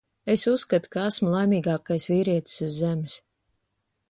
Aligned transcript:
Es 0.35 0.45
uzskatu, 0.51 0.89
ka 0.95 1.03
esmu 1.11 1.29
laimīgākais 1.35 2.09
vīrietis 2.15 2.59
uz 2.71 2.75
Zemes. 2.83 3.23